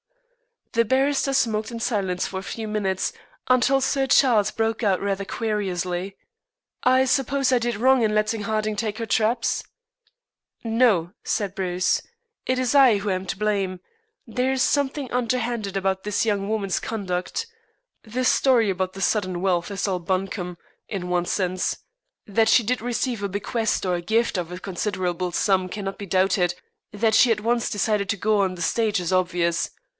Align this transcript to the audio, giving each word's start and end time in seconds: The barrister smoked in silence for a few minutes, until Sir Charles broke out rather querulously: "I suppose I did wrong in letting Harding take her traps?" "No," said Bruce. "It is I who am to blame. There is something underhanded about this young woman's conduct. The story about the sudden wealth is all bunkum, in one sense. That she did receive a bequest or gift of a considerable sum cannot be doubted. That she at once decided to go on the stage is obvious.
The 0.71 0.83
barrister 0.85 1.33
smoked 1.33 1.69
in 1.69 1.81
silence 1.81 2.25
for 2.25 2.39
a 2.39 2.43
few 2.43 2.67
minutes, 2.67 3.11
until 3.49 3.81
Sir 3.81 4.07
Charles 4.07 4.49
broke 4.49 4.81
out 4.81 5.01
rather 5.01 5.25
querulously: 5.25 6.15
"I 6.83 7.05
suppose 7.05 7.51
I 7.51 7.59
did 7.59 7.75
wrong 7.75 8.01
in 8.01 8.15
letting 8.15 8.43
Harding 8.43 8.77
take 8.77 8.97
her 8.97 9.05
traps?" 9.05 9.63
"No," 10.63 11.11
said 11.23 11.53
Bruce. 11.55 12.01
"It 12.45 12.57
is 12.57 12.73
I 12.73 12.97
who 12.97 13.09
am 13.11 13.25
to 13.27 13.37
blame. 13.37 13.81
There 14.25 14.51
is 14.53 14.63
something 14.63 15.11
underhanded 15.11 15.75
about 15.75 16.03
this 16.03 16.25
young 16.25 16.47
woman's 16.49 16.79
conduct. 16.79 17.45
The 18.03 18.23
story 18.23 18.69
about 18.69 18.93
the 18.93 19.01
sudden 19.01 19.41
wealth 19.41 19.69
is 19.69 19.87
all 19.87 19.99
bunkum, 19.99 20.57
in 20.87 21.09
one 21.09 21.25
sense. 21.25 21.77
That 22.25 22.49
she 22.49 22.63
did 22.63 22.81
receive 22.81 23.21
a 23.21 23.29
bequest 23.29 23.85
or 23.85 23.99
gift 23.99 24.37
of 24.37 24.51
a 24.51 24.59
considerable 24.59 25.31
sum 25.33 25.67
cannot 25.69 25.99
be 25.99 26.07
doubted. 26.07 26.55
That 26.93 27.13
she 27.13 27.29
at 27.29 27.41
once 27.41 27.69
decided 27.69 28.09
to 28.09 28.17
go 28.17 28.39
on 28.39 28.55
the 28.55 28.61
stage 28.63 28.99
is 29.01 29.11
obvious. 29.13 29.69